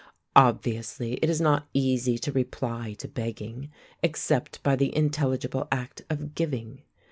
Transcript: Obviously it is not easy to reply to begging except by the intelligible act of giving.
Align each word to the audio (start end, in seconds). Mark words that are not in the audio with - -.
Obviously 0.35 1.13
it 1.23 1.29
is 1.29 1.39
not 1.39 1.67
easy 1.75 2.17
to 2.17 2.31
reply 2.31 2.93
to 2.93 3.07
begging 3.07 3.69
except 4.01 4.63
by 4.63 4.75
the 4.75 4.95
intelligible 4.97 5.67
act 5.71 6.01
of 6.09 6.33
giving. 6.33 6.81